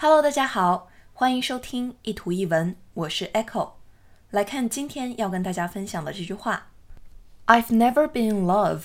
[0.00, 3.72] Hello，大家好，欢迎收听一图一文，我是 Echo。
[4.30, 6.68] 来看今天要跟大家分享的这句话：
[7.46, 8.84] I've never been in love,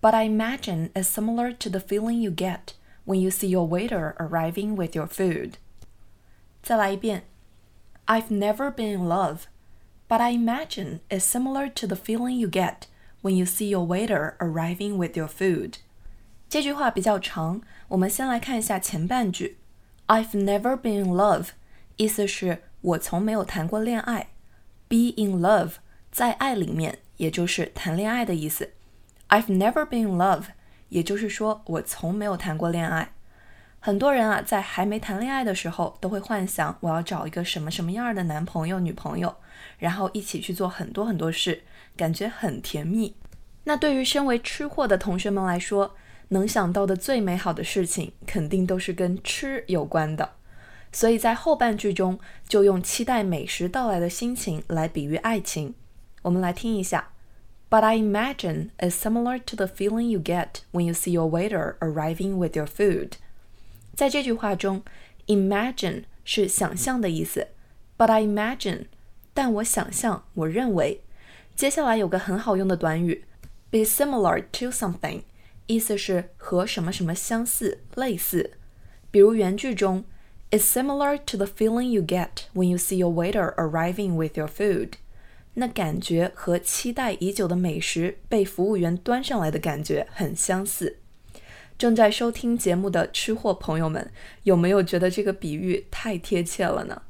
[0.00, 2.74] but I imagine it's similar to the feeling you get
[3.04, 5.54] when you see your waiter arriving with your food。
[6.62, 7.24] 再来一遍：
[8.06, 9.42] I've never been in love,
[10.08, 12.88] but I imagine it's similar to the feeling you get
[13.22, 15.74] when you see your waiter arriving with your food。
[16.48, 19.58] 这句话比较长，我们先来看一下前半句。
[20.13, 21.47] I've never been in love，
[21.95, 24.27] 意思是我从没有谈过恋爱。
[24.87, 25.77] Be in love，
[26.11, 28.73] 在爱里面，也就是谈恋爱的意思。
[29.29, 30.43] I've never been in love，
[30.89, 33.13] 也就是说我从没有谈过恋爱。
[33.79, 39.35] 很多人啊，在还没谈恋爱的时候，都会幻想我要找一个什么什么样的男朋友、女朋友，
[39.79, 41.63] 然后一起去做很多很多事，
[41.97, 43.15] 感觉很甜蜜。
[43.63, 45.95] 那对于身为吃货的同学们来说，
[46.32, 50.32] 能想到的最美好的事情，肯定都是跟吃有关的。
[50.92, 55.74] 所以在后半句中，就用期待美食到来的心情来比喻爱情。
[56.22, 57.10] 我们来听一下：
[57.70, 62.36] But I imagine it's similar to the feeling you get when you see your waiter arriving
[62.36, 63.12] with your food。
[63.94, 64.82] 在这句话中，
[65.26, 67.48] imagine 是想象的意思。
[67.96, 68.86] But I imagine，
[69.34, 71.02] 但我想象，我认为。
[71.54, 73.24] 接下来有个很好用的短语，
[73.68, 75.22] be similar to something，
[75.67, 78.51] 意思是和什么什么相似、类似。
[79.09, 80.03] 比如原句中。
[80.51, 84.89] It's similar to the feeling you get when you see your waiter arriving with your food。
[85.55, 90.99] 那感觉和期待已久的美食被服务员端上来的感觉很相似。
[91.75, 94.11] 正在收听节目的吃货朋友们，
[94.43, 97.01] 有没有觉得这个比喻太贴切了呢？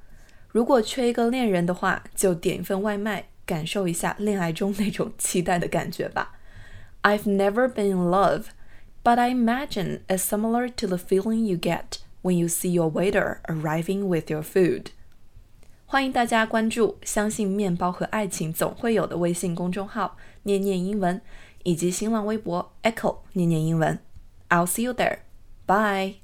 [0.48, 6.40] 如果缺一个恋人的话，就点一份外卖，感受一下恋爱中那种期待的感觉吧。
[7.03, 8.47] I've never been in love,
[9.03, 11.99] but I imagine it's similar to the feeling you get.
[12.21, 14.87] When you see your waiter arriving with your food，
[15.87, 21.23] 欢迎大家关注“相信面包和爱情总会有”的微信公众号“念念英文”，
[21.63, 23.99] 以及新浪微博 “Echo 念念英文”。
[24.51, 25.21] I'll see you there.
[25.67, 26.17] Bye.